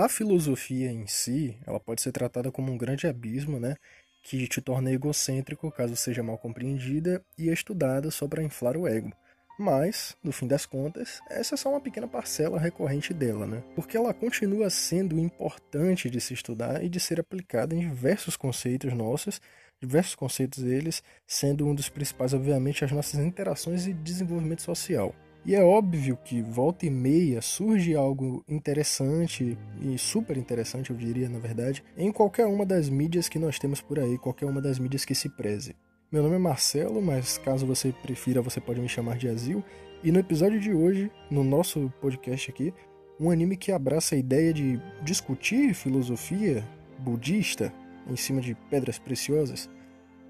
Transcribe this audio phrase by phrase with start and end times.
[0.00, 3.76] A filosofia em si, ela pode ser tratada como um grande abismo, né?
[4.22, 9.12] Que te torna egocêntrico caso seja mal compreendida e estudada só para inflar o ego.
[9.58, 13.62] Mas, no fim das contas, essa é só uma pequena parcela recorrente dela, né?
[13.74, 18.94] Porque ela continua sendo importante de se estudar e de ser aplicada em diversos conceitos
[18.94, 19.38] nossos,
[19.82, 25.14] diversos conceitos deles, sendo um dos principais, obviamente, as nossas interações e desenvolvimento social.
[25.44, 31.30] E é óbvio que volta e meia surge algo interessante e super interessante, eu diria,
[31.30, 34.78] na verdade, em qualquer uma das mídias que nós temos por aí, qualquer uma das
[34.78, 35.74] mídias que se preze.
[36.12, 39.64] Meu nome é Marcelo, mas caso você prefira, você pode me chamar de Azil.
[40.04, 42.74] E no episódio de hoje, no nosso podcast aqui,
[43.18, 46.66] um anime que abraça a ideia de discutir filosofia
[46.98, 47.72] budista
[48.10, 49.70] em cima de pedras preciosas,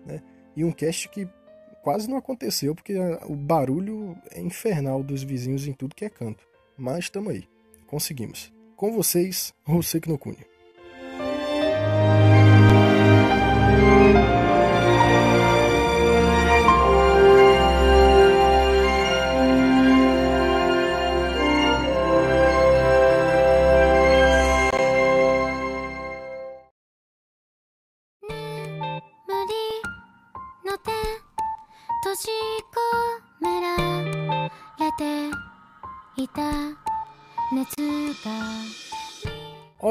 [0.07, 0.21] né?
[0.55, 1.29] E um cast que
[1.83, 2.95] quase não aconteceu porque
[3.27, 6.45] o barulho é infernal dos vizinhos em tudo que é canto.
[6.77, 7.45] Mas estamos aí,
[7.87, 8.53] conseguimos.
[8.77, 10.45] Com vocês, Rosek no Kuni.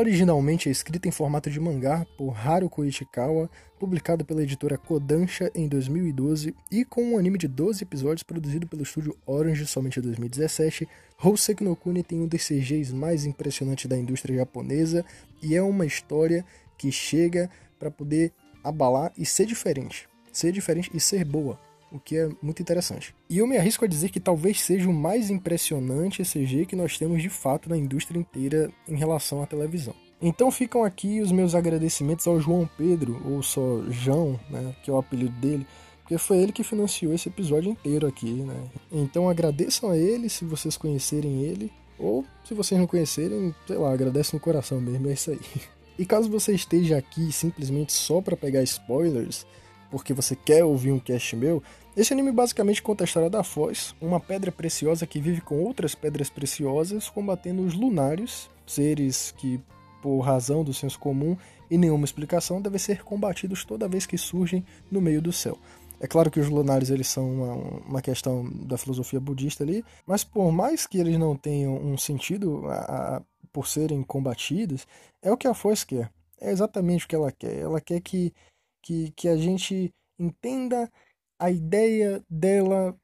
[0.10, 3.48] Originalmente escrita em formato de mangá por Haruko Ichikawa,
[3.80, 8.82] publicado pela editora Kodansha em 2012 e com um anime de 12 episódios produzido pelo
[8.82, 10.90] estúdio Orange somente em 2017,
[11.24, 15.06] Houseki no Kuni tem um dos CGs mais impressionantes da indústria japonesa
[15.44, 16.44] e é uma história
[16.76, 20.10] que chega para poder abalar e ser diferente.
[20.34, 23.16] Ser diferente e ser boa o que é muito interessante.
[23.30, 26.98] E eu me arrisco a dizer que talvez seja o mais impressionante CG que nós
[26.98, 29.94] temos de fato na indústria inteira em relação à televisão.
[30.22, 34.94] Então ficam aqui os meus agradecimentos ao João Pedro, ou só João, né, que é
[34.94, 35.66] o apelido dele,
[36.02, 38.56] porque foi ele que financiou esse episódio inteiro aqui, né?
[38.92, 43.94] Então agradeçam a ele se vocês conhecerem ele, ou se vocês não conhecerem, sei lá,
[43.94, 45.40] agradece no coração mesmo, é isso aí.
[46.00, 49.46] E caso você esteja aqui simplesmente só para pegar spoilers,
[49.90, 51.62] porque você quer ouvir um cast meu,
[51.96, 55.96] esse anime basicamente conta a história da Foz, uma pedra preciosa que vive com outras
[55.96, 59.60] pedras preciosas, combatendo os lunários, seres que,
[60.02, 61.36] por razão do senso comum
[61.70, 65.58] e nenhuma explicação, devem ser combatidos toda vez que surgem no meio do céu.
[66.00, 67.54] É claro que os lunares eles são uma,
[67.86, 72.66] uma questão da filosofia budista ali, mas por mais que eles não tenham um sentido
[72.68, 73.22] a, a,
[73.52, 74.88] por serem combatidos,
[75.22, 76.10] é o que a Foz quer.
[76.40, 77.58] É exatamente o que ela quer.
[77.58, 78.34] Ela quer que,
[78.82, 80.92] que, que a gente entenda
[81.38, 82.96] a ideia dela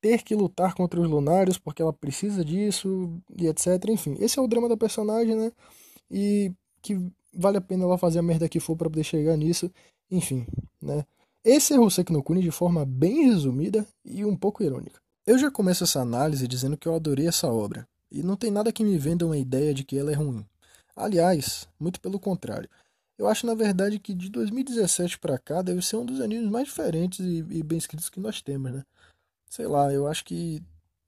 [0.00, 3.84] ter que lutar contra os lunários porque ela precisa disso e etc.
[3.88, 5.52] Enfim, esse é o drama da personagem, né?
[6.10, 6.98] E que
[7.32, 9.70] vale a pena ela fazer a merda que for para poder chegar nisso.
[10.10, 10.46] Enfim,
[10.80, 11.04] né?
[11.44, 15.00] Esse é Hoseki no Kuni de forma bem resumida e um pouco irônica.
[15.26, 18.72] Eu já começo essa análise dizendo que eu adorei essa obra, e não tem nada
[18.72, 20.44] que me venda uma ideia de que ela é ruim.
[20.96, 22.68] Aliás, muito pelo contrário.
[23.20, 26.68] Eu acho, na verdade, que de 2017 para cá deve ser um dos animes mais
[26.68, 28.82] diferentes e, e, bem escritos que nós temos, né?
[29.46, 30.62] Sei lá, eu acho que.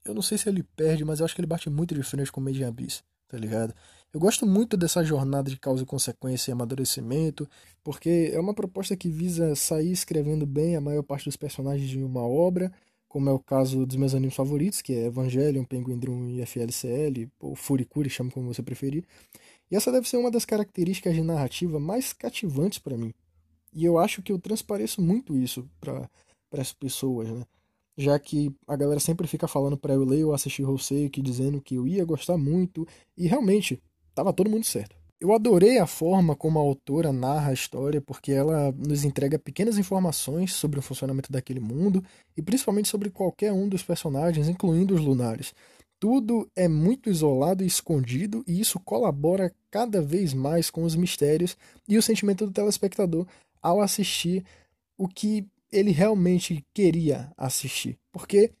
[0.05, 2.31] Eu não sei se ele perde, mas eu acho que ele bate muito de frente
[2.31, 3.73] com o Made Abyss, tá ligado?
[4.13, 7.49] Eu gosto muito dessa jornada de causa e consequência e amadurecimento,
[7.83, 11.97] porque é uma proposta que visa sair escrevendo bem a maior parte dos personagens de
[12.03, 12.71] uma obra,
[13.07, 17.27] como é o caso dos meus animes favoritos, que é Evangelion, Penguin Drum e FLCL,
[17.39, 19.03] ou Furikuri, chama como você preferir.
[19.71, 23.13] E essa deve ser uma das características de narrativa mais cativantes para mim.
[23.73, 26.07] E eu acho que eu transpareço muito isso para
[26.53, 27.43] as pessoas, né?
[27.97, 31.75] Já que a galera sempre fica falando para eu ler ou assistir Hoseki dizendo que
[31.75, 32.87] eu ia gostar muito,
[33.17, 33.81] e realmente,
[34.15, 34.95] tava todo mundo certo.
[35.19, 39.77] Eu adorei a forma como a autora narra a história, porque ela nos entrega pequenas
[39.77, 42.03] informações sobre o funcionamento daquele mundo
[42.35, 45.53] e principalmente sobre qualquer um dos personagens, incluindo os lunares.
[46.03, 51.55] Tudo é muito isolado e escondido, e isso colabora cada vez mais com os mistérios
[51.87, 53.25] e o sentimento do telespectador
[53.61, 54.43] ao assistir
[54.97, 57.97] o que ele realmente queria assistir.
[58.11, 58.51] Porque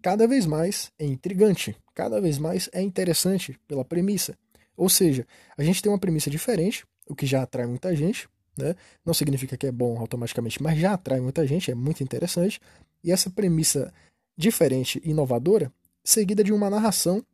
[0.00, 4.38] cada vez mais é intrigante, cada vez mais é interessante pela premissa.
[4.76, 5.26] Ou seja,
[5.58, 8.76] a gente tem uma premissa diferente, o que já atrai muita gente, né?
[9.04, 12.60] Não significa que é bom automaticamente, mas já atrai muita gente, é muito interessante.
[13.02, 13.92] E essa premissa
[14.38, 15.72] diferente e inovadora
[16.04, 17.24] seguida de uma narração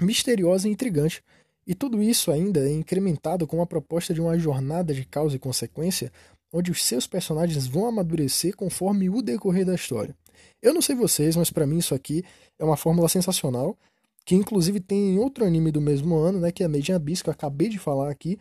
[0.00, 1.22] misteriosa e intrigante.
[1.66, 5.38] E tudo isso ainda é incrementado com a proposta de uma jornada de causa e
[5.38, 6.10] consequência,
[6.52, 10.16] onde os seus personagens vão amadurecer conforme o decorrer da história.
[10.60, 12.24] Eu não sei vocês, mas para mim isso aqui
[12.58, 13.78] é uma fórmula sensacional
[14.24, 17.28] que inclusive tem outro anime do mesmo ano, né, que é Made in Abyss, que
[17.28, 18.38] eu acabei de falar aqui,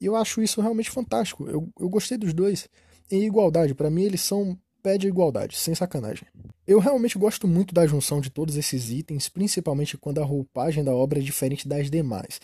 [0.00, 1.48] e eu acho isso realmente fantástico.
[1.48, 2.68] Eu, eu gostei dos dois
[3.10, 3.74] em igualdade.
[3.74, 6.26] Para mim, eles são pé de igualdade, sem sacanagem.
[6.66, 10.94] Eu realmente gosto muito da junção de todos esses itens, principalmente quando a roupagem da
[10.94, 12.40] obra é diferente das demais.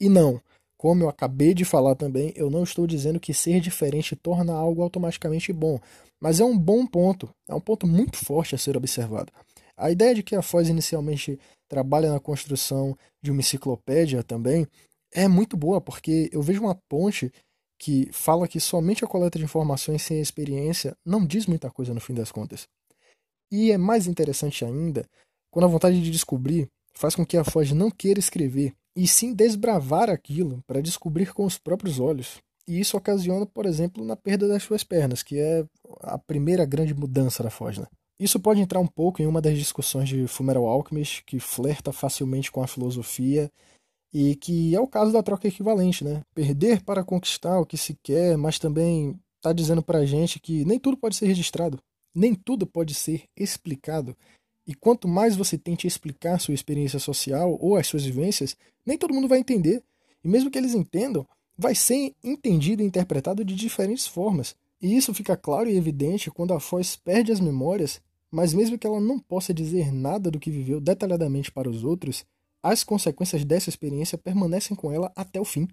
[0.00, 0.40] E não,
[0.76, 4.82] como eu acabei de falar também, eu não estou dizendo que ser diferente torna algo
[4.82, 5.78] automaticamente bom,
[6.20, 9.32] mas é um bom ponto, é um ponto muito forte a ser observado.
[9.76, 14.66] A ideia de que a Foz inicialmente trabalha na construção de uma enciclopédia também
[15.12, 17.32] é muito boa, porque eu vejo uma ponte
[17.82, 21.98] que fala que somente a coleta de informações sem experiência não diz muita coisa no
[21.98, 22.68] fim das contas.
[23.50, 25.04] E é mais interessante ainda
[25.50, 29.34] quando a vontade de descobrir faz com que a Foz não queira escrever, e sim
[29.34, 32.38] desbravar aquilo para descobrir com os próprios olhos.
[32.68, 35.64] E isso ocasiona, por exemplo, na perda das suas pernas, que é
[36.02, 37.78] a primeira grande mudança da Foz.
[37.78, 37.86] Né?
[38.16, 42.52] Isso pode entrar um pouco em uma das discussões de Fumeral Alchemist, que flerta facilmente
[42.52, 43.50] com a filosofia
[44.12, 46.22] e que é o caso da troca equivalente, né?
[46.34, 50.64] Perder para conquistar o que se quer, mas também está dizendo para a gente que
[50.64, 51.80] nem tudo pode ser registrado,
[52.14, 54.16] nem tudo pode ser explicado.
[54.66, 58.56] E quanto mais você tente explicar sua experiência social ou as suas vivências,
[58.86, 59.82] nem todo mundo vai entender.
[60.22, 61.26] E mesmo que eles entendam,
[61.58, 64.54] vai ser entendido e interpretado de diferentes formas.
[64.80, 68.00] E isso fica claro e evidente quando a Foz perde as memórias,
[68.30, 72.24] mas mesmo que ela não possa dizer nada do que viveu detalhadamente para os outros,
[72.62, 75.66] as consequências dessa experiência permanecem com ela até o fim.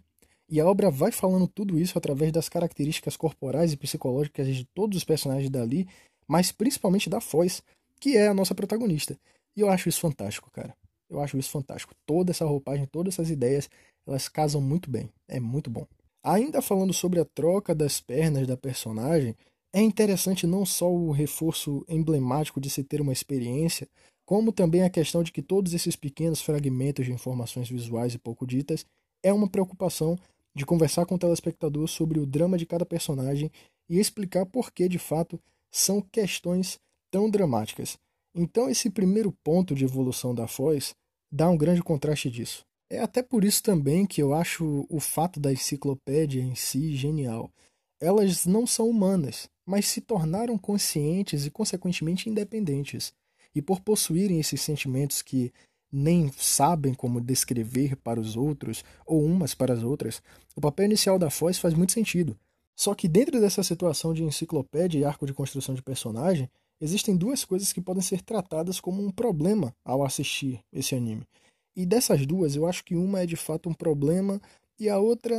[0.49, 4.97] E a obra vai falando tudo isso através das características corporais e psicológicas de todos
[4.97, 5.87] os personagens dali,
[6.27, 7.61] mas principalmente da Foz,
[7.99, 9.15] que é a nossa protagonista.
[9.55, 10.75] E eu acho isso fantástico, cara.
[11.09, 11.93] Eu acho isso fantástico.
[12.05, 13.69] Toda essa roupagem, todas essas ideias,
[14.07, 15.09] elas casam muito bem.
[15.27, 15.85] É muito bom.
[16.23, 19.35] Ainda falando sobre a troca das pernas da personagem,
[19.73, 23.87] é interessante não só o reforço emblemático de se ter uma experiência,
[24.29, 28.45] como também a questão de que todos esses pequenos fragmentos de informações visuais e pouco
[28.45, 28.85] ditas
[29.23, 30.15] é uma preocupação
[30.53, 33.51] de conversar com o telespectador sobre o drama de cada personagem
[33.89, 35.41] e explicar por que, de fato,
[35.71, 36.79] são questões
[37.09, 37.97] tão dramáticas.
[38.35, 40.93] Então, esse primeiro ponto de evolução da Foz
[41.31, 42.63] dá um grande contraste disso.
[42.87, 47.51] É até por isso também que eu acho o fato da enciclopédia em si genial.
[47.99, 53.11] Elas não são humanas, mas se tornaram conscientes e, consequentemente, independentes
[53.59, 55.51] e por possuírem esses sentimentos que
[55.91, 60.23] nem sabem como descrever para os outros ou umas para as outras,
[60.55, 62.37] o papel inicial da Foz faz muito sentido.
[62.73, 67.43] Só que dentro dessa situação de enciclopédia e arco de construção de personagem, existem duas
[67.43, 71.27] coisas que podem ser tratadas como um problema ao assistir esse anime.
[71.75, 74.41] E dessas duas, eu acho que uma é de fato um problema
[74.79, 75.35] e a outra,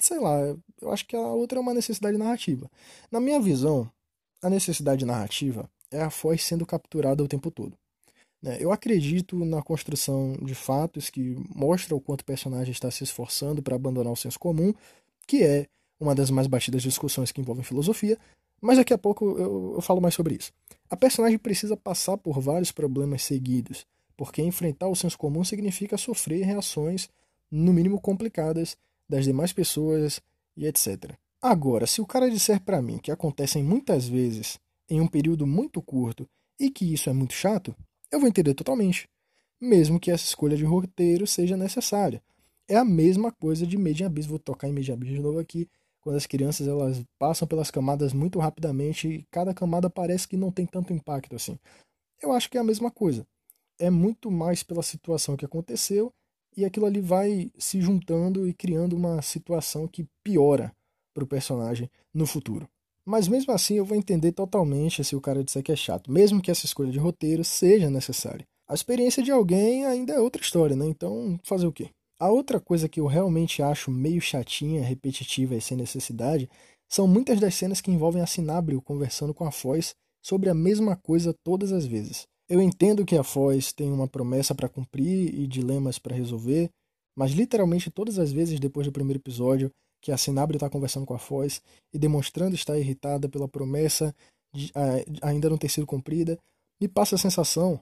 [0.00, 0.40] sei lá,
[0.80, 2.68] eu acho que a outra é uma necessidade narrativa.
[3.12, 3.88] Na minha visão,
[4.42, 7.76] a necessidade narrativa é a Foz sendo capturada o tempo todo.
[8.42, 8.56] Né?
[8.60, 13.62] Eu acredito na construção de fatos que mostra o quanto o personagem está se esforçando
[13.62, 14.72] para abandonar o senso comum,
[15.26, 15.66] que é
[15.98, 18.18] uma das mais batidas discussões que envolvem filosofia,
[18.60, 20.52] mas daqui a pouco eu, eu falo mais sobre isso.
[20.88, 26.44] A personagem precisa passar por vários problemas seguidos, porque enfrentar o senso comum significa sofrer
[26.44, 27.08] reações,
[27.50, 28.76] no mínimo complicadas,
[29.08, 30.20] das demais pessoas
[30.56, 31.12] e etc.
[31.42, 34.58] Agora, se o cara disser para mim que acontecem muitas vezes
[34.90, 36.28] em um período muito curto
[36.58, 37.74] e que isso é muito chato,
[38.10, 39.08] eu vou entender totalmente,
[39.60, 42.22] mesmo que essa escolha de roteiro seja necessária.
[42.68, 45.20] É a mesma coisa de Made in Abyss, vou tocar em Made in Abyss de
[45.20, 45.68] novo aqui,
[46.00, 50.50] quando as crianças elas passam pelas camadas muito rapidamente e cada camada parece que não
[50.50, 51.58] tem tanto impacto assim.
[52.20, 53.26] Eu acho que é a mesma coisa.
[53.78, 56.12] É muito mais pela situação que aconteceu
[56.56, 60.74] e aquilo ali vai se juntando e criando uma situação que piora
[61.14, 62.68] para o personagem no futuro.
[63.10, 66.40] Mas mesmo assim eu vou entender totalmente se o cara disser que é chato, mesmo
[66.40, 68.46] que essa escolha de roteiro seja necessária.
[68.68, 70.86] A experiência de alguém ainda é outra história, né?
[70.86, 71.90] Então, fazer o quê?
[72.20, 76.48] A outra coisa que eu realmente acho meio chatinha, repetitiva e sem necessidade
[76.88, 79.92] são muitas das cenas que envolvem a Cinábrio conversando com a Foz
[80.24, 82.28] sobre a mesma coisa todas as vezes.
[82.48, 86.70] Eu entendo que a Foz tem uma promessa para cumprir e dilemas para resolver,
[87.18, 89.68] mas literalmente todas as vezes depois do primeiro episódio
[90.00, 94.14] que a Sinabre está conversando com a Foz e demonstrando estar irritada pela promessa
[94.52, 94.72] de,
[95.22, 96.38] ainda não ter sido cumprida,
[96.80, 97.80] me passa a sensação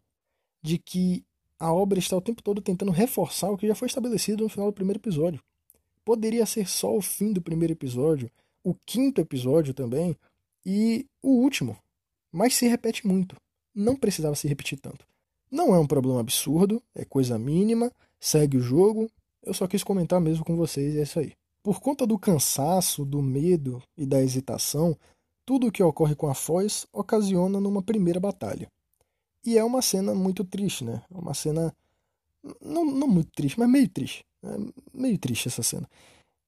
[0.63, 1.25] de que
[1.59, 4.69] a obra está o tempo todo tentando reforçar o que já foi estabelecido no final
[4.69, 5.41] do primeiro episódio.
[6.05, 8.31] Poderia ser só o fim do primeiro episódio,
[8.65, 10.17] o quinto episódio também
[10.65, 11.77] e o último,
[12.33, 13.37] mas se repete muito.
[13.75, 15.07] Não precisava se repetir tanto.
[15.51, 19.11] Não é um problema absurdo, é coisa mínima, segue o jogo.
[19.43, 21.33] Eu só quis comentar mesmo com vocês e é isso aí.
[21.63, 24.97] Por conta do cansaço, do medo e da hesitação,
[25.45, 28.71] tudo o que ocorre com a Foz ocasiona numa primeira batalha.
[29.45, 31.03] E é uma cena muito triste, né?
[31.11, 31.75] É uma cena
[32.61, 34.25] Não, não muito triste, mas meio triste.
[34.43, 34.49] É
[34.93, 35.89] meio triste essa cena.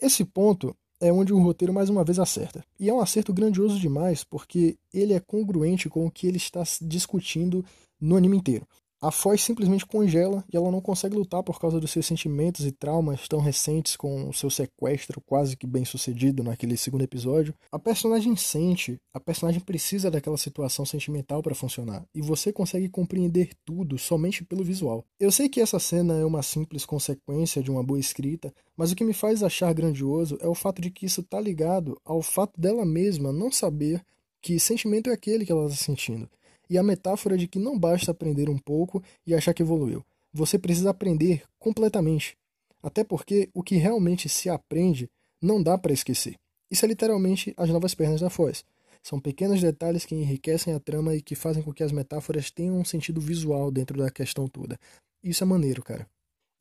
[0.01, 2.65] Esse ponto é onde o roteiro mais uma vez acerta.
[2.79, 6.63] E é um acerto grandioso demais, porque ele é congruente com o que ele está
[6.83, 7.65] discutindo
[8.01, 8.67] no anime inteiro.
[9.03, 12.71] A Foz simplesmente congela e ela não consegue lutar por causa dos seus sentimentos e
[12.71, 17.55] traumas tão recentes com o seu sequestro quase que bem sucedido naquele segundo episódio.
[17.73, 23.53] A personagem sente, a personagem precisa daquela situação sentimental para funcionar e você consegue compreender
[23.65, 25.03] tudo somente pelo visual.
[25.19, 28.95] Eu sei que essa cena é uma simples consequência de uma boa escrita, mas o
[28.95, 32.61] que me faz achar grandioso é o fato de que isso está ligado ao fato
[32.61, 34.05] dela mesma não saber
[34.43, 36.29] que sentimento é aquele que ela está sentindo
[36.71, 40.05] e a metáfora de que não basta aprender um pouco e achar que evoluiu.
[40.33, 42.37] Você precisa aprender completamente.
[42.81, 45.11] Até porque o que realmente se aprende
[45.43, 46.37] não dá para esquecer.
[46.71, 48.65] Isso é literalmente as novas pernas da Foz.
[49.03, 52.79] São pequenos detalhes que enriquecem a trama e que fazem com que as metáforas tenham
[52.79, 54.79] um sentido visual dentro da questão toda.
[55.25, 56.07] Isso é maneiro, cara.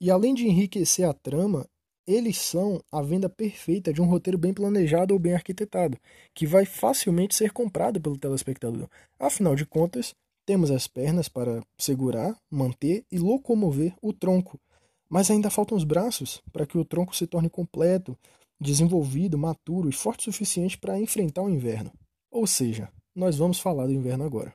[0.01, 1.67] E além de enriquecer a trama,
[2.09, 5.95] eles são a venda perfeita de um roteiro bem planejado ou bem arquitetado,
[6.33, 8.89] que vai facilmente ser comprado pelo telespectador.
[9.19, 14.59] Afinal de contas, temos as pernas para segurar, manter e locomover o tronco,
[15.07, 18.17] mas ainda faltam os braços para que o tronco se torne completo,
[18.59, 21.91] desenvolvido, maturo e forte o suficiente para enfrentar o inverno.
[22.31, 24.51] Ou seja, nós vamos falar do inverno agora.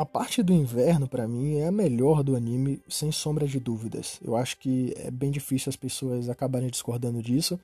[0.00, 4.18] A parte do inverno, para mim, é a melhor do anime, sem sombra de dúvidas.
[4.24, 7.60] Eu acho que é bem difícil as pessoas acabarem discordando disso.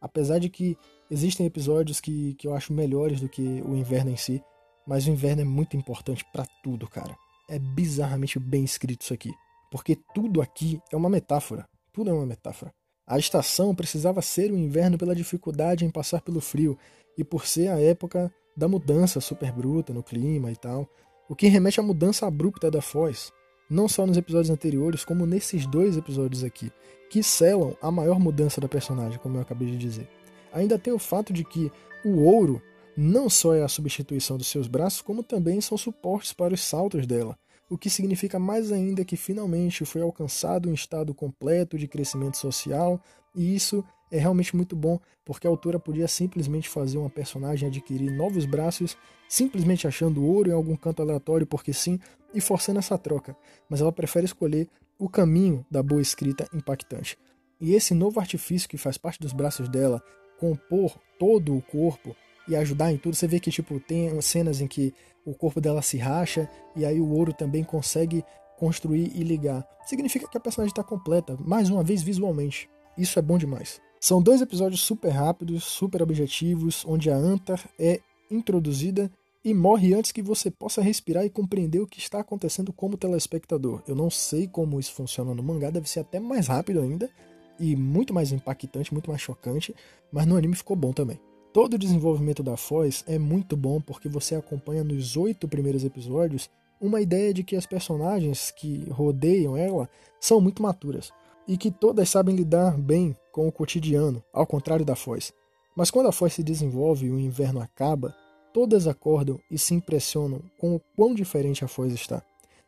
[0.00, 0.78] Apesar de que
[1.10, 4.40] existem episódios que, que eu acho melhores do que o inverno em si,
[4.86, 7.16] mas o inverno é muito importante para tudo, cara.
[7.48, 9.32] É bizarramente bem escrito isso aqui.
[9.68, 11.68] Porque tudo aqui é uma metáfora.
[11.92, 12.72] Tudo é uma metáfora.
[13.04, 16.78] A estação precisava ser o inverno pela dificuldade em passar pelo frio
[17.18, 20.88] e por ser a época da mudança super bruta no clima e tal
[21.30, 23.32] o que remete à mudança abrupta da Foz,
[23.70, 26.72] não só nos episódios anteriores, como nesses dois episódios aqui,
[27.08, 30.08] que selam a maior mudança da personagem, como eu acabei de dizer.
[30.52, 31.70] Ainda tem o fato de que
[32.04, 32.60] o ouro
[32.96, 37.06] não só é a substituição dos seus braços, como também são suportes para os saltos
[37.06, 42.38] dela, o que significa mais ainda que finalmente foi alcançado um estado completo de crescimento
[42.38, 43.00] social,
[43.36, 48.10] e isso é realmente muito bom, porque a autora podia simplesmente fazer uma personagem adquirir
[48.10, 48.96] novos braços,
[49.28, 51.98] simplesmente achando ouro em algum canto aleatório porque sim,
[52.34, 53.36] e forçando essa troca,
[53.68, 57.16] mas ela prefere escolher o caminho da boa escrita impactante.
[57.60, 60.02] E esse novo artifício que faz parte dos braços dela,
[60.38, 62.16] compor todo o corpo
[62.48, 65.82] e ajudar em tudo, você vê que tipo tem cenas em que o corpo dela
[65.82, 68.24] se racha e aí o ouro também consegue
[68.58, 69.66] construir e ligar.
[69.86, 72.68] Significa que a personagem está completa, mais uma vez visualmente.
[72.96, 73.80] Isso é bom demais.
[74.02, 79.12] São dois episódios super rápidos, super objetivos, onde a Antar é introduzida
[79.44, 83.82] e morre antes que você possa respirar e compreender o que está acontecendo como telespectador.
[83.86, 87.10] Eu não sei como isso funciona no mangá, deve ser até mais rápido ainda
[87.58, 89.76] e muito mais impactante, muito mais chocante,
[90.10, 91.20] mas no anime ficou bom também.
[91.52, 96.48] Todo o desenvolvimento da Foz é muito bom porque você acompanha nos oito primeiros episódios
[96.80, 101.12] uma ideia de que as personagens que rodeiam ela são muito maturas
[101.50, 105.32] e que todas sabem lidar bem com o cotidiano, ao contrário da Foz.
[105.74, 108.14] Mas quando a Foz se desenvolve e o inverno acaba,
[108.54, 112.22] todas acordam e se impressionam com o quão diferente a Foz está.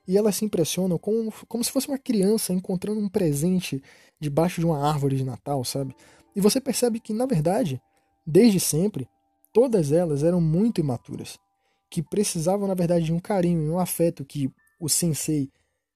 [0.05, 3.81] E elas se impressionam como, como se fosse uma criança encontrando um presente
[4.19, 5.95] debaixo de uma árvore de Natal, sabe?
[6.35, 7.81] E você percebe que, na verdade,
[8.27, 9.09] desde sempre,
[9.53, 11.39] todas elas eram muito imaturas,
[11.89, 15.49] que precisavam, na verdade, de um carinho e um afeto que o sensei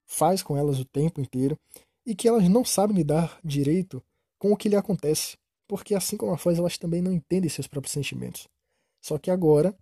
[0.06, 1.58] faz com elas o tempo inteiro
[2.06, 4.02] e que elas não sabem lidar direito
[4.38, 5.36] com o que lhe acontece,
[5.66, 8.46] porque assim como a Foz, elas também não entendem seus próprios sentimentos.
[9.02, 9.76] Só que agora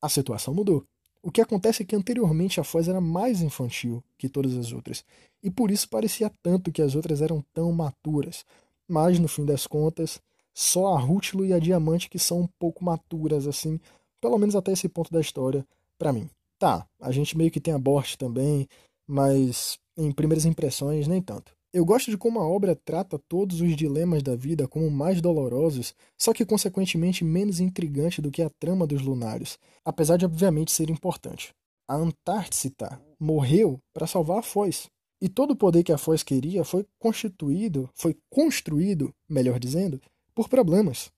[0.00, 0.84] a situação mudou.
[1.22, 5.04] O que acontece é que anteriormente a Foz era mais infantil que todas as outras,
[5.42, 8.44] e por isso parecia tanto que as outras eram tão maturas.
[8.86, 10.20] Mas no fim das contas,
[10.52, 13.80] só a Rútilo e a Diamante que são um pouco maturas assim,
[14.20, 15.66] pelo menos até esse ponto da história,
[15.98, 16.28] para mim.
[16.58, 18.68] Tá, a gente meio que tem a Borte também,
[19.06, 21.54] mas em primeiras impressões nem tanto.
[21.74, 25.92] Eu gosto de como a obra trata todos os dilemas da vida como mais dolorosos,
[26.16, 30.88] só que consequentemente menos intrigante do que a trama dos lunários, apesar de obviamente ser
[30.88, 31.52] importante.
[31.88, 34.88] A Antártida morreu para salvar a Foz,
[35.20, 40.00] e todo o poder que a Foz queria foi constituído, foi construído, melhor dizendo,
[40.32, 41.10] por problemas,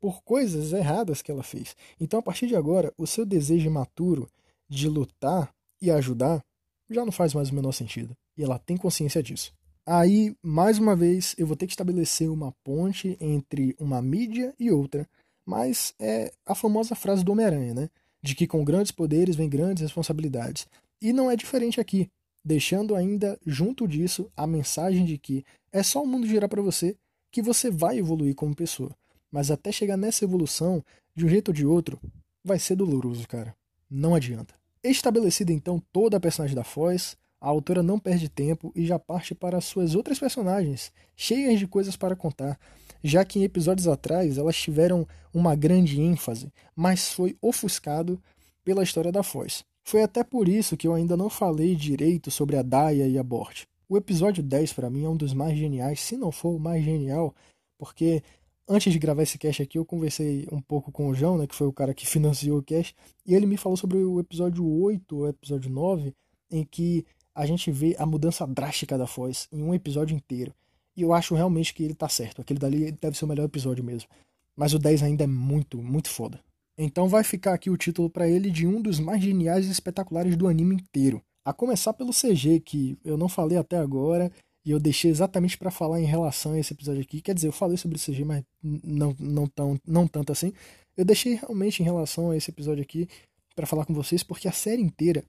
[0.00, 1.76] por coisas erradas que ela fez.
[2.00, 4.28] Então, a partir de agora, o seu desejo imaturo
[4.68, 6.44] de lutar e ajudar
[6.90, 9.54] já não faz mais o menor sentido, e ela tem consciência disso.
[9.88, 14.68] Aí, mais uma vez, eu vou ter que estabelecer uma ponte entre uma mídia e
[14.68, 15.08] outra,
[15.44, 17.90] mas é a famosa frase do Homem-Aranha, né?
[18.20, 20.66] De que com grandes poderes vem grandes responsabilidades.
[21.00, 22.10] E não é diferente aqui,
[22.44, 26.96] deixando ainda junto disso a mensagem de que é só o mundo girar para você
[27.30, 28.90] que você vai evoluir como pessoa.
[29.30, 32.00] Mas até chegar nessa evolução, de um jeito ou de outro,
[32.42, 33.54] vai ser doloroso, cara.
[33.88, 34.54] Não adianta.
[34.82, 39.34] Estabelecida então toda a personagem da Foz, a autora não perde tempo e já parte
[39.34, 42.58] para suas outras personagens, cheias de coisas para contar,
[43.02, 48.20] já que em episódios atrás elas tiveram uma grande ênfase, mas foi ofuscado
[48.64, 49.64] pela história da Foz.
[49.84, 53.22] Foi até por isso que eu ainda não falei direito sobre a Daya e a
[53.22, 53.64] Bort.
[53.88, 56.84] O episódio 10 para mim é um dos mais geniais, se não for o mais
[56.84, 57.32] genial,
[57.78, 58.20] porque
[58.68, 61.54] antes de gravar esse cast aqui eu conversei um pouco com o João, né, que
[61.54, 65.16] foi o cara que financiou o cast, e ele me falou sobre o episódio 8,
[65.16, 66.12] o episódio 9,
[66.50, 70.54] em que a gente vê a mudança drástica da Foz em um episódio inteiro.
[70.96, 72.40] E eu acho realmente que ele tá certo.
[72.40, 74.08] Aquele dali deve ser o melhor episódio mesmo.
[74.56, 76.40] Mas o 10 ainda é muito, muito foda.
[76.78, 80.34] Então vai ficar aqui o título para ele de um dos mais geniais e espetaculares
[80.34, 81.22] do anime inteiro.
[81.44, 84.32] A começar pelo CG, que eu não falei até agora,
[84.64, 87.20] e eu deixei exatamente para falar em relação a esse episódio aqui.
[87.20, 90.54] Quer dizer, eu falei sobre o CG, mas não, não, tão, não tanto assim.
[90.96, 93.06] Eu deixei realmente em relação a esse episódio aqui
[93.54, 95.22] para falar com vocês, porque a série inteira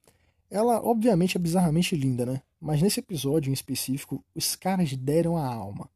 [0.49, 2.41] ela, obviamente, é bizarramente linda, né?
[2.59, 5.89] Mas nesse episódio em específico, os caras deram a alma.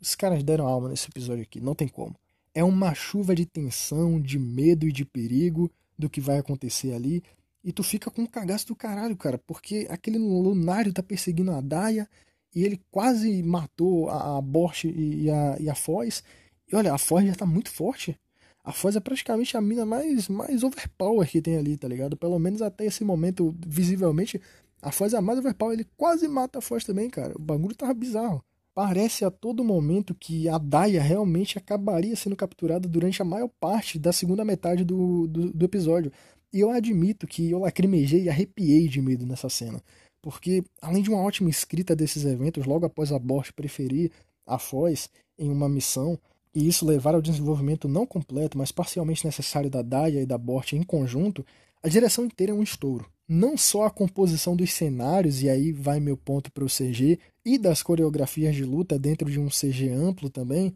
[0.00, 2.14] Os caras deram a alma nesse episódio aqui, não tem como.
[2.54, 7.22] É uma chuva de tensão, de medo e de perigo do que vai acontecer ali.
[7.62, 11.60] E tu fica com um cagaço do caralho, cara, porque aquele lunário tá perseguindo a
[11.60, 12.08] Daya
[12.54, 16.22] e ele quase matou a, a Borch e a, e a Foz.
[16.70, 18.18] E olha, a Foz já tá muito forte.
[18.64, 22.16] A Foz é praticamente a mina mais, mais overpower que tem ali, tá ligado?
[22.16, 24.40] Pelo menos até esse momento, visivelmente,
[24.80, 25.74] a Foz é a mais overpower.
[25.74, 27.34] Ele quase mata a Foz também, cara.
[27.36, 28.42] O bagulho tava bizarro.
[28.74, 33.98] Parece a todo momento que a Daya realmente acabaria sendo capturada durante a maior parte
[33.98, 36.10] da segunda metade do, do, do episódio.
[36.52, 39.82] E eu admito que eu lacrimejei e arrepiei de medo nessa cena.
[40.22, 44.10] Porque, além de uma ótima escrita desses eventos, logo após a Bosch preferir
[44.46, 46.18] a Foz em uma missão,
[46.54, 50.72] e isso levar ao desenvolvimento não completo, mas parcialmente necessário da Daya e da Bort
[50.72, 51.44] em conjunto,
[51.82, 53.06] a direção inteira é um estouro.
[53.28, 57.58] Não só a composição dos cenários, e aí vai meu ponto para o CG, e
[57.58, 60.74] das coreografias de luta dentro de um CG amplo também,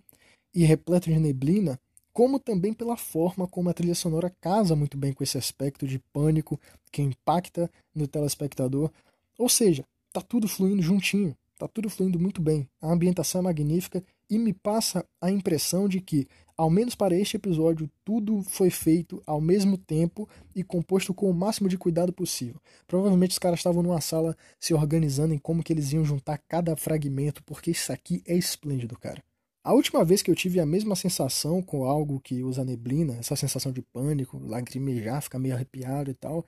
[0.55, 1.79] e repleto de neblina,
[2.13, 6.01] como também pela forma como a trilha sonora casa muito bem com esse aspecto de
[6.13, 6.59] pânico
[6.91, 8.91] que impacta no telespectador.
[9.39, 12.69] Ou seja, tá tudo fluindo juntinho, tá tudo fluindo muito bem.
[12.83, 17.37] A ambientação é magnífica e me passa a impressão de que, ao menos para este
[17.37, 22.61] episódio, tudo foi feito ao mesmo tempo e composto com o máximo de cuidado possível.
[22.87, 26.77] Provavelmente os caras estavam numa sala se organizando em como que eles iam juntar cada
[26.77, 29.23] fragmento, porque isso aqui é esplêndido, cara.
[29.65, 33.37] A última vez que eu tive a mesma sensação com algo que usa neblina, essa
[33.37, 36.45] sensação de pânico, lagrimejar, ficar meio arrepiado e tal,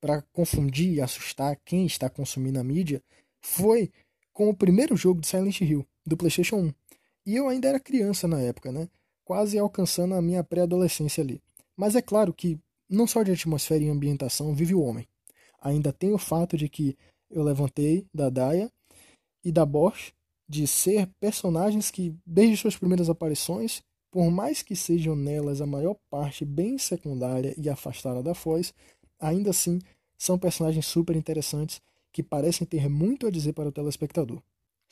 [0.00, 3.02] para confundir e assustar quem está consumindo a mídia,
[3.40, 3.92] foi
[4.32, 6.72] com o primeiro jogo de Silent Hill, do PlayStation 1.
[7.24, 8.88] E eu ainda era criança na época, né?
[9.24, 11.40] Quase alcançando a minha pré-adolescência ali.
[11.76, 12.58] Mas é claro que
[12.88, 15.06] não só de atmosfera e ambientação vive o homem.
[15.60, 16.96] Ainda tem o fato de que
[17.30, 18.70] eu levantei da Daya
[19.44, 20.12] e da Bosch
[20.48, 25.96] de ser personagens que, desde suas primeiras aparições, por mais que sejam nelas a maior
[26.10, 28.74] parte bem secundária e afastada da Foz,
[29.18, 29.78] ainda assim
[30.18, 31.80] são personagens super interessantes
[32.12, 34.42] que parecem ter muito a dizer para o telespectador.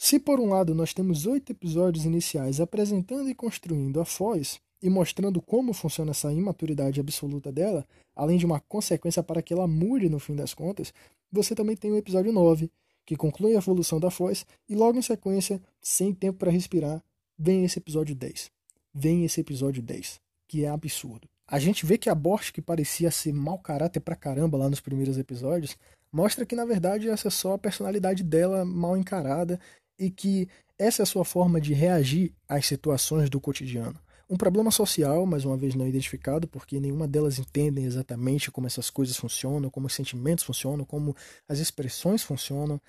[0.02, 4.88] Se por um lado nós temos oito episódios iniciais apresentando e construindo a Foz e
[4.88, 7.86] mostrando como funciona essa imaturidade absoluta dela,
[8.16, 10.94] além de uma consequência para que ela mude no fim das contas,
[11.30, 12.70] você também tem o episódio 9,
[13.04, 17.04] que conclui a evolução da Foz, e logo em sequência, sem tempo para respirar,
[17.38, 18.50] vem esse episódio 10.
[18.94, 21.28] Vem esse episódio 10, que é absurdo.
[21.46, 24.80] A gente vê que a Bosch, que parecia ser mau caráter pra caramba lá nos
[24.80, 25.76] primeiros episódios,
[26.12, 29.60] mostra que na verdade essa é só a personalidade dela mal encarada
[30.00, 34.00] e que essa é a sua forma de reagir às situações do cotidiano.
[34.30, 38.88] Um problema social, mais uma vez não identificado, porque nenhuma delas entendem exatamente como essas
[38.88, 41.14] coisas funcionam, como os sentimentos funcionam, como
[41.46, 42.80] as expressões funcionam,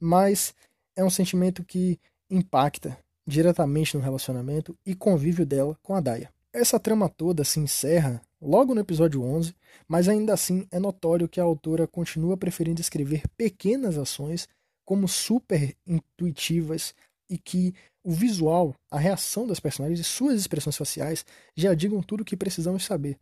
[0.00, 0.54] mas
[0.96, 6.30] é um sentimento que impacta diretamente no relacionamento e convívio dela com a Daya.
[6.52, 9.54] Essa trama toda se encerra logo no episódio 11,
[9.86, 14.48] mas ainda assim é notório que a autora continua preferindo escrever pequenas ações
[14.86, 16.94] como super intuitivas
[17.28, 22.20] e que o visual, a reação das personagens e suas expressões faciais já digam tudo
[22.20, 23.18] o que precisamos saber.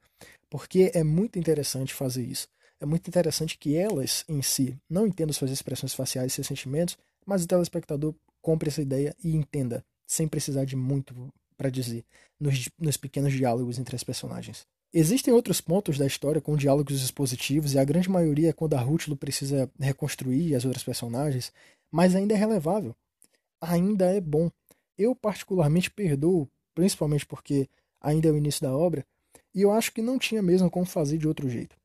[0.50, 2.46] Porque é muito interessante fazer isso.
[2.78, 6.98] É muito interessante que elas em si não entendam suas expressões faciais e seus sentimentos,
[7.24, 12.04] mas o telespectador compre essa ideia e entenda, sem precisar de muito para dizer,
[12.38, 14.66] nos, nos pequenos diálogos entre as personagens.
[14.96, 18.80] Existem outros pontos da história com diálogos expositivos, e a grande maioria é quando a
[18.80, 21.52] Rútulo precisa reconstruir as outras personagens,
[21.90, 22.94] mas ainda é relevável.
[23.60, 24.48] Ainda é bom.
[24.96, 27.68] Eu, particularmente, perdoo, principalmente porque
[28.00, 29.04] ainda é o início da obra,
[29.52, 31.76] e eu acho que não tinha mesmo como fazer de outro jeito.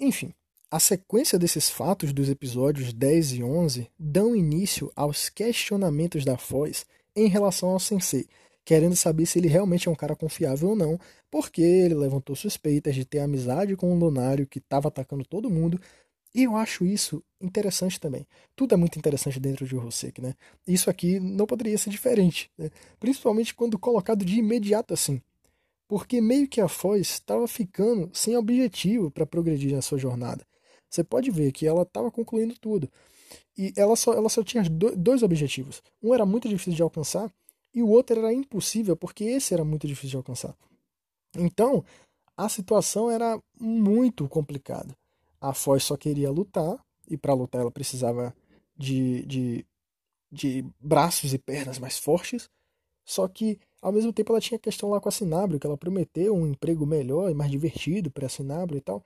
[0.00, 0.34] Enfim,
[0.68, 6.84] a sequência desses fatos dos episódios 10 e 11 dão início aos questionamentos da Foz
[7.14, 8.26] em relação ao Sensei,
[8.64, 10.98] querendo saber se ele realmente é um cara confiável ou não,
[11.30, 15.80] porque ele levantou suspeitas de ter amizade com um lunário que estava atacando todo mundo,
[16.34, 18.26] e eu acho isso interessante também.
[18.54, 20.34] Tudo é muito interessante dentro de Rosek, né?
[20.66, 22.70] Isso aqui não poderia ser diferente, né?
[23.00, 25.20] principalmente quando colocado de imediato assim
[25.90, 30.46] porque meio que a Foz estava ficando sem objetivo para progredir na sua jornada.
[30.88, 32.88] Você pode ver que ela estava concluindo tudo.
[33.58, 35.82] E ela só, ela só tinha dois objetivos.
[36.00, 37.28] Um era muito difícil de alcançar
[37.74, 40.56] e o outro era impossível, porque esse era muito difícil de alcançar.
[41.36, 41.84] Então,
[42.36, 44.96] a situação era muito complicada.
[45.40, 46.78] A Foz só queria lutar,
[47.08, 48.34] e para lutar ela precisava
[48.76, 49.66] de, de,
[50.30, 52.48] de braços e pernas mais fortes.
[53.04, 56.34] Só que ao mesmo tempo, ela tinha questão lá com a Sinabro, que ela prometeu
[56.34, 59.02] um emprego melhor e mais divertido para a Sinabro e tal.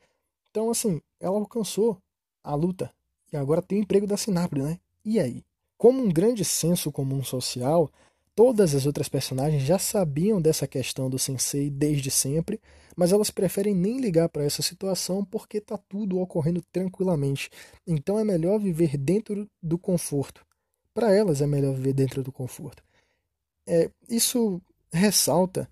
[0.50, 1.98] Então, assim, ela alcançou
[2.42, 2.92] a luta.
[3.32, 4.80] E agora tem o emprego da Sinabro, né?
[5.04, 5.44] E aí?
[5.78, 7.90] Como um grande senso comum social,
[8.34, 12.60] todas as outras personagens já sabiam dessa questão do sensei desde sempre,
[12.96, 17.50] mas elas preferem nem ligar para essa situação porque tá tudo ocorrendo tranquilamente.
[17.86, 20.44] Então é melhor viver dentro do conforto.
[20.92, 22.82] Para elas é melhor viver dentro do conforto.
[23.66, 24.60] É, isso
[24.92, 25.68] ressalta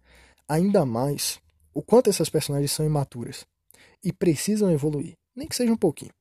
[0.48, 1.40] ainda mais
[1.74, 3.46] o quanto essas personagens são imaturas
[4.02, 6.12] e precisam evoluir, nem que seja um pouquinho.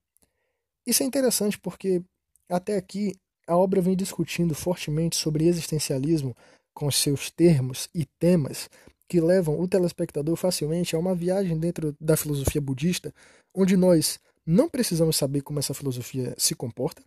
[0.86, 2.02] Isso é interessante porque
[2.50, 3.16] até aqui
[3.52, 6.34] a obra vem discutindo fortemente sobre existencialismo
[6.74, 8.70] com seus termos e temas
[9.10, 13.14] que levam o telespectador facilmente a uma viagem dentro da filosofia budista,
[13.54, 17.04] onde nós não precisamos saber como essa filosofia se comporta,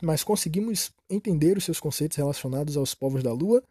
[0.00, 3.62] mas conseguimos entender os seus conceitos relacionados aos povos da lua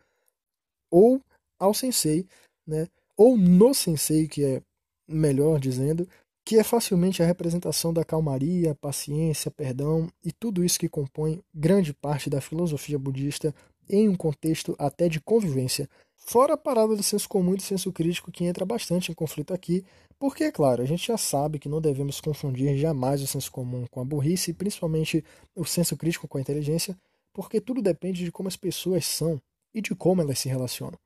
[0.92, 1.20] ou
[1.58, 2.28] ao sensei,
[2.68, 2.88] né?
[3.18, 4.62] ou no sensei, que é
[5.08, 6.08] melhor dizendo,
[6.46, 11.92] que é facilmente a representação da calmaria, paciência, perdão e tudo isso que compõe grande
[11.92, 13.54] parte da filosofia budista
[13.90, 15.90] em um contexto até de convivência.
[16.16, 19.54] Fora a parada do senso comum e do senso crítico que entra bastante em conflito
[19.54, 19.84] aqui,
[20.20, 23.86] porque, é claro, a gente já sabe que não devemos confundir jamais o senso comum
[23.90, 26.96] com a burrice e principalmente o senso crítico com a inteligência,
[27.34, 29.42] porque tudo depende de como as pessoas são
[29.74, 30.98] e de como elas se relacionam.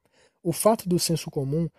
[0.43, 1.69] O fato do senso comum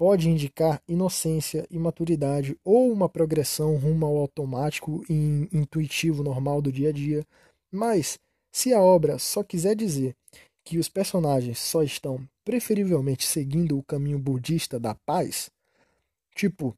[0.00, 6.88] pode indicar inocência, imaturidade ou uma progressão rumo ao automático e intuitivo normal do dia
[6.88, 7.22] a dia,
[7.70, 8.18] mas
[8.50, 10.16] se a obra só quiser dizer
[10.64, 15.50] que os personagens só estão preferivelmente seguindo o caminho budista da paz,
[16.34, 16.74] tipo,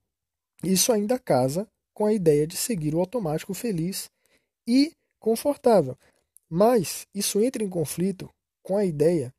[0.64, 4.10] isso ainda casa com a ideia de seguir o automático feliz
[4.66, 5.96] e confortável.
[6.50, 8.28] Mas isso entra em conflito
[8.64, 9.32] com a ideia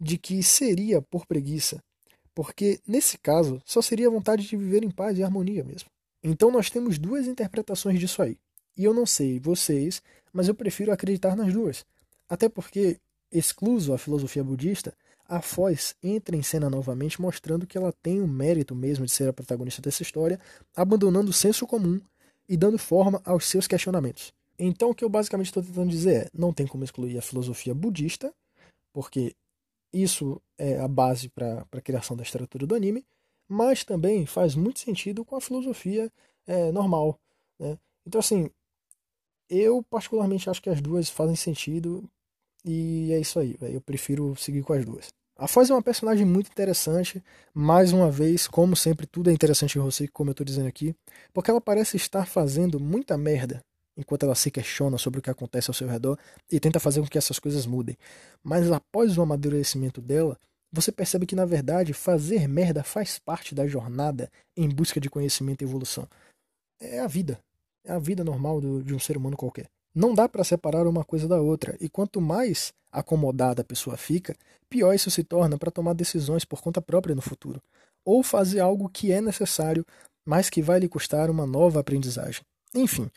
[0.00, 1.80] de que seria por preguiça,
[2.38, 5.90] porque nesse caso só seria vontade de viver em paz e harmonia mesmo.
[6.22, 8.38] Então nós temos duas interpretações disso aí.
[8.76, 10.00] E eu não sei vocês,
[10.32, 11.84] mas eu prefiro acreditar nas duas.
[12.28, 13.00] Até porque,
[13.32, 14.94] excluso a filosofia budista,
[15.26, 19.28] a Foz entra em cena novamente mostrando que ela tem o mérito mesmo de ser
[19.28, 20.38] a protagonista dessa história,
[20.76, 22.00] abandonando o senso comum
[22.48, 24.32] e dando forma aos seus questionamentos.
[24.56, 27.74] Então o que eu basicamente estou tentando dizer é, não tem como excluir a filosofia
[27.74, 28.32] budista,
[28.92, 29.34] porque
[29.92, 33.04] isso é a base para a criação da estrutura do anime,
[33.48, 36.12] mas também faz muito sentido com a filosofia
[36.46, 37.18] é, normal.
[37.58, 37.78] Né?
[38.06, 38.50] Então, assim,
[39.48, 42.08] eu particularmente acho que as duas fazem sentido
[42.64, 43.56] e é isso aí.
[43.58, 43.74] Véio.
[43.76, 45.08] Eu prefiro seguir com as duas.
[45.36, 47.22] A Foz é uma personagem muito interessante,
[47.54, 50.96] mais uma vez, como sempre, tudo é interessante em você, como eu estou dizendo aqui,
[51.32, 53.64] porque ela parece estar fazendo muita merda
[53.98, 56.16] enquanto ela se questiona sobre o que acontece ao seu redor
[56.50, 57.98] e tenta fazer com que essas coisas mudem.
[58.44, 60.38] Mas após o amadurecimento dela,
[60.72, 65.62] você percebe que na verdade fazer merda faz parte da jornada em busca de conhecimento
[65.62, 66.06] e evolução.
[66.80, 67.40] É a vida.
[67.84, 69.68] É a vida normal do, de um ser humano qualquer.
[69.94, 74.36] Não dá para separar uma coisa da outra, e quanto mais acomodada a pessoa fica,
[74.68, 77.60] pior isso se torna para tomar decisões por conta própria no futuro,
[78.04, 79.84] ou fazer algo que é necessário,
[80.26, 82.42] mas que vai lhe custar uma nova aprendizagem.
[82.74, 83.10] Enfim,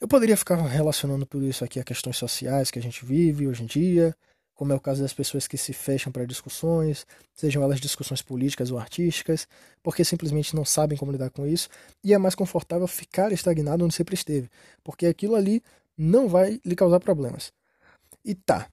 [0.00, 3.62] eu poderia ficar relacionando tudo isso aqui a questões sociais que a gente vive hoje
[3.62, 4.14] em dia,
[4.54, 8.70] como é o caso das pessoas que se fecham para discussões, sejam elas discussões políticas
[8.70, 9.46] ou artísticas,
[9.82, 11.68] porque simplesmente não sabem como lidar com isso,
[12.02, 14.50] e é mais confortável ficar estagnado onde sempre esteve,
[14.82, 15.62] porque aquilo ali
[15.96, 17.52] não vai lhe causar problemas.
[18.24, 18.68] E tá,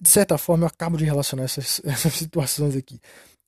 [0.00, 3.00] De certa forma, eu acabo de relacionar essas, essas situações aqui.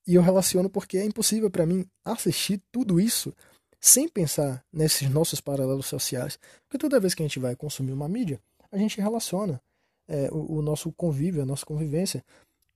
[0.07, 3.35] E eu relaciono porque é impossível para mim assistir tudo isso
[3.81, 6.39] sem pensar nesses nossos paralelos sociais.
[6.69, 8.41] Porque toda vez que a gente vai consumir uma mídia,
[8.71, 9.61] a gente relaciona
[10.07, 12.23] é, o, o nosso convívio, a nossa convivência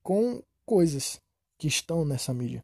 [0.01, 1.21] com coisas
[1.57, 2.63] que estão nessa mídia.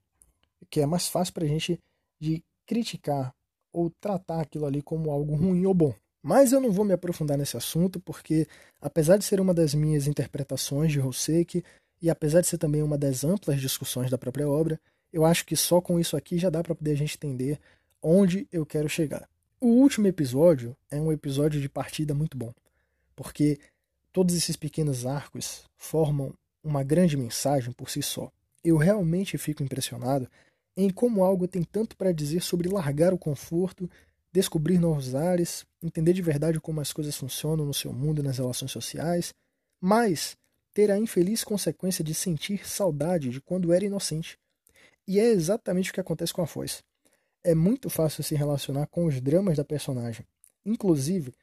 [0.70, 1.80] Que é mais fácil para a gente
[2.20, 3.34] de criticar
[3.72, 5.94] ou tratar aquilo ali como algo ruim ou bom.
[6.24, 8.48] Mas eu não vou me aprofundar nesse assunto porque,
[8.80, 11.64] apesar de ser uma das minhas interpretações de Rosseck
[12.02, 14.80] e apesar de ser também uma das amplas discussões da própria obra,
[15.12, 17.60] eu acho que só com isso aqui já dá para poder a gente entender
[18.02, 19.30] onde eu quero chegar.
[19.60, 22.52] O último episódio é um episódio de partida muito bom,
[23.16, 23.60] porque
[24.12, 26.34] todos esses pequenos arcos formam
[26.64, 28.32] uma grande mensagem por si só.
[28.64, 30.28] Eu realmente fico impressionado
[30.76, 33.90] em como algo tem tanto para dizer sobre largar o conforto,
[34.32, 38.38] descobrir novos ares, entender de verdade como as coisas funcionam no seu mundo e nas
[38.38, 39.34] relações sociais,
[39.80, 40.36] mas
[40.74, 44.40] ter a infeliz consequência de sentir saudade de quando era inocente.
[45.08, 46.82] E é exatamente o que acontece com a Foz
[47.44, 50.26] é muito fácil se relacionar com os dramas da personagem.
[50.66, 51.34] Inclusive,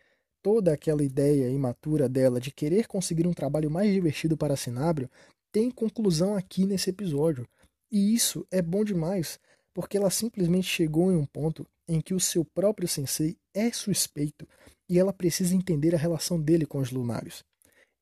[0.43, 5.11] toda aquela ideia imatura dela de querer conseguir um trabalho mais divertido para Sinábrio
[5.53, 7.47] tem conclusão aqui nesse episódio.
[7.91, 9.41] E isso é bom demais,
[9.75, 14.47] porque ela simplesmente chegou em um ponto em que o seu próprio sensei é suspeito
[14.89, 17.45] e ela precisa entender a relação dele com os lunários.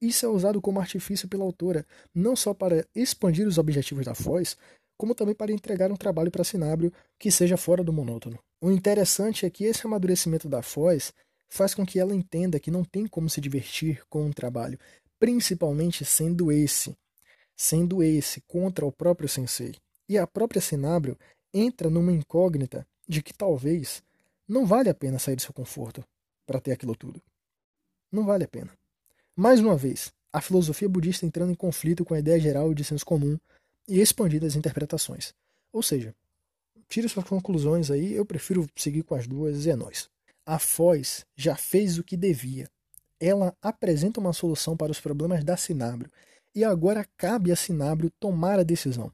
[0.01, 4.57] Isso é usado como artifício pela autora, não só para expandir os objetivos da Foz,
[4.97, 8.39] como também para entregar um trabalho para Sinábrio que seja fora do monótono.
[8.61, 11.13] O interessante é que esse amadurecimento da Foz
[11.49, 14.79] faz com que ela entenda que não tem como se divertir com um trabalho,
[15.19, 16.97] principalmente sendo esse,
[17.57, 19.75] sendo esse contra o próprio sensei.
[20.09, 21.19] E a própria Sinábrio
[21.53, 24.03] entra numa incógnita de que talvez
[24.49, 26.05] não vale a pena sair do seu conforto
[26.47, 27.21] para ter aquilo tudo.
[28.11, 28.73] Não vale a pena.
[29.35, 33.05] Mais uma vez, a filosofia budista entrando em conflito com a ideia geral de senso
[33.05, 33.39] comum
[33.88, 35.35] e expandir as interpretações.
[35.72, 36.14] Ou seja,
[36.88, 40.09] tire suas conclusões aí, eu prefiro seguir com as duas e é nóis.
[40.44, 42.68] A Foz já fez o que devia.
[43.18, 46.11] Ela apresenta uma solução para os problemas da Sinábrio
[46.55, 49.12] e agora cabe a Sinábrio tomar a decisão.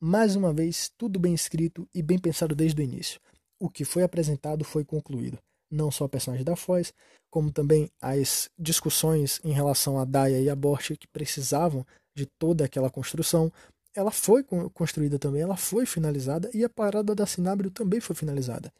[0.00, 3.20] Mais uma vez, tudo bem escrito e bem pensado desde o início.
[3.58, 5.38] O que foi apresentado foi concluído.
[5.70, 6.92] Não só a personagem da Foz,
[7.30, 12.64] como também as discussões em relação a Daya e a Borch que precisavam de toda
[12.64, 13.50] aquela construção,
[13.94, 18.72] ela foi construída também, ela foi finalizada e a parada da Sinábrio também foi finalizada.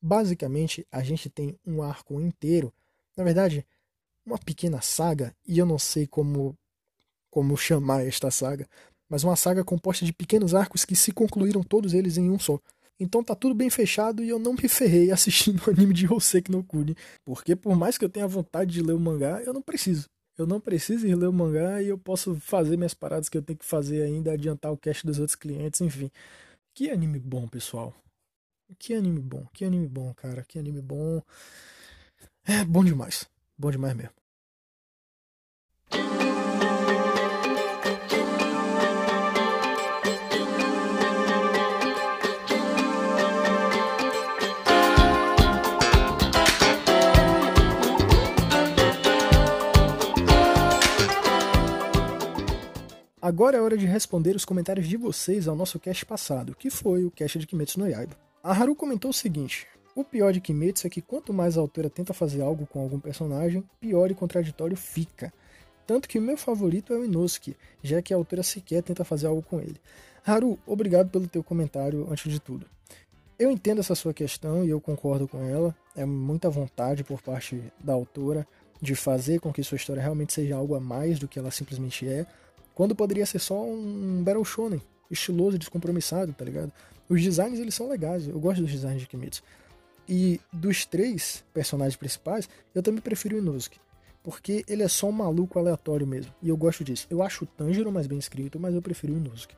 [0.00, 2.72] Basicamente, a gente tem um arco inteiro,
[3.16, 3.66] na verdade,
[4.24, 6.56] uma pequena saga, e eu não sei como
[7.30, 8.68] como chamar esta saga,
[9.08, 12.60] mas uma saga composta de pequenos arcos que se concluíram todos eles em um só.
[13.00, 16.52] Então tá tudo bem fechado e eu não me ferrei assistindo o anime de Hoseki
[16.52, 16.94] no Kuni,
[17.24, 20.08] porque por mais que eu tenha vontade de ler o mangá, eu não preciso.
[20.36, 23.42] Eu não preciso ir ler o mangá e eu posso fazer minhas paradas que eu
[23.42, 26.10] tenho que fazer ainda, adiantar o cash dos outros clientes, enfim.
[26.74, 27.94] Que anime bom, pessoal.
[28.78, 30.44] Que anime bom, que anime bom, cara.
[30.44, 31.22] Que anime bom.
[32.44, 33.28] É bom demais.
[33.58, 34.21] Bom demais mesmo.
[53.22, 57.04] Agora é hora de responder os comentários de vocês ao nosso cast passado, que foi
[57.04, 58.16] o cast de Kimetsu no Yaiba.
[58.42, 61.88] A Haru comentou o seguinte: O pior de Kimetsu é que quanto mais a autora
[61.88, 65.32] tenta fazer algo com algum personagem, pior e contraditório fica.
[65.86, 69.28] Tanto que o meu favorito é o Inosuke, já que a autora sequer tenta fazer
[69.28, 69.80] algo com ele.
[70.26, 72.66] Haru, obrigado pelo teu comentário antes de tudo.
[73.38, 75.72] Eu entendo essa sua questão e eu concordo com ela.
[75.94, 78.44] É muita vontade por parte da autora
[78.80, 82.08] de fazer com que sua história realmente seja algo a mais do que ela simplesmente
[82.08, 82.26] é,
[82.74, 84.80] quando poderia ser só um Battle Shonen,
[85.10, 86.72] estiloso e descompromissado, tá ligado?
[87.08, 89.42] Os designs, eles são legais, eu gosto dos designs de Kimetsu.
[90.08, 93.78] E dos três personagens principais, eu também prefiro o Inosuke.
[94.22, 96.32] Porque ele é só um maluco aleatório mesmo.
[96.40, 97.06] E eu gosto disso.
[97.10, 99.56] Eu acho o Tanjiro mais bem escrito, mas eu prefiro o Inosuke.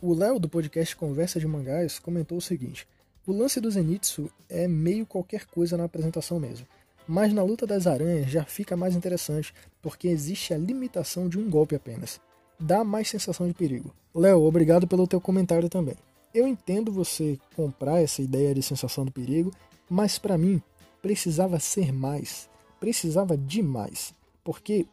[0.00, 2.86] O Léo, do podcast Conversa de Mangás, comentou o seguinte.
[3.26, 6.66] O lance do Zenitsu é meio qualquer coisa na apresentação mesmo.
[7.06, 11.50] Mas na luta das aranhas já fica mais interessante, porque existe a limitação de um
[11.50, 12.20] golpe apenas
[12.64, 13.94] dá mais sensação de perigo.
[14.14, 15.96] Léo, obrigado pelo teu comentário também.
[16.32, 19.52] Eu entendo você comprar essa ideia de sensação de perigo,
[19.88, 20.62] mas para mim
[21.02, 22.48] precisava ser mais,
[22.80, 24.86] precisava demais, porque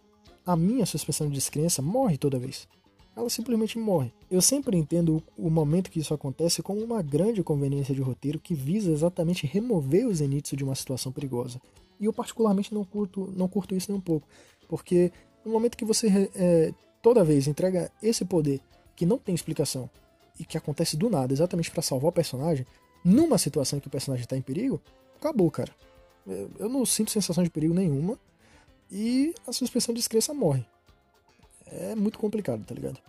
[0.46, 2.68] a minha suspensão de descrença morre toda vez.
[3.16, 4.12] Ela simplesmente morre.
[4.30, 8.54] Eu sempre entendo o momento que isso acontece como uma grande conveniência de roteiro que
[8.54, 11.62] visa exatamente remover o Zenitsu de uma situação perigosa.
[12.00, 14.28] E eu particularmente não curto, não curto isso nem um pouco,
[14.68, 15.12] porque
[15.46, 18.62] no momento que você é, toda vez entrega esse poder
[18.96, 19.90] que não tem explicação
[20.40, 22.66] e que acontece do nada, exatamente para salvar o personagem,
[23.04, 24.82] numa situação em que o personagem está em perigo,
[25.18, 25.74] acabou, cara.
[26.60, 28.18] Eu não sinto sensação de perigo nenhuma
[28.92, 30.66] e a suspensão de descrença morre.
[31.66, 33.00] É muito complicado, tá ligado?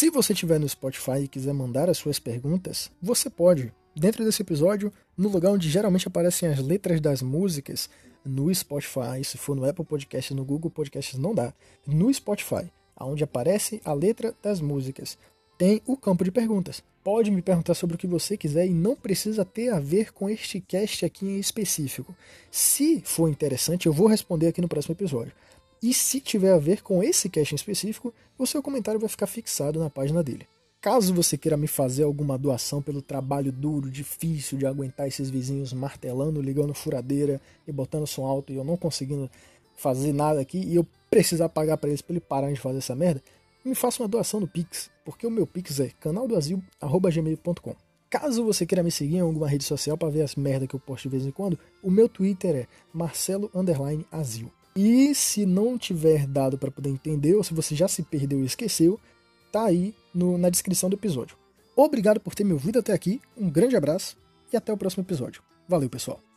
[0.00, 3.70] Se você estiver no Spotify e quiser mandar as suas perguntas, você pode.
[3.94, 7.90] Dentro desse episódio, no lugar onde geralmente aparecem as letras das músicas,
[8.24, 11.52] no Spotify, se for no Apple Podcast, no Google Podcasts não dá.
[11.86, 15.18] No Spotify, onde aparece a letra das músicas,
[15.60, 16.82] tem o campo de perguntas.
[17.04, 20.30] Pode me perguntar sobre o que você quiser e não precisa ter a ver com
[20.30, 22.16] este cast aqui em específico.
[22.50, 25.34] Se for interessante, eu vou responder aqui no próximo episódio.
[25.82, 29.26] E se tiver a ver com esse cache em específico, o seu comentário vai ficar
[29.26, 30.48] fixado na página dele.
[30.80, 35.74] Caso você queira me fazer alguma doação pelo trabalho duro, difícil de aguentar esses vizinhos
[35.74, 39.30] martelando, ligando furadeira e botando som alto e eu não conseguindo
[39.76, 42.94] fazer nada aqui e eu precisar pagar para eles para ele parar de fazer essa
[42.94, 43.22] merda,
[43.64, 47.76] me faça uma doação no Pix, porque o meu Pix é canaldoazil.gmail.com.
[48.08, 50.80] Caso você queira me seguir em alguma rede social para ver as merdas que eu
[50.80, 53.50] posto de vez em quando, o meu Twitter é Marcelo
[54.10, 54.50] Azil.
[54.74, 58.46] E se não tiver dado para poder entender, ou se você já se perdeu e
[58.46, 58.98] esqueceu,
[59.52, 61.36] tá aí no, na descrição do episódio.
[61.76, 64.16] Obrigado por ter me ouvido até aqui, um grande abraço
[64.52, 65.42] e até o próximo episódio.
[65.68, 66.29] Valeu, pessoal!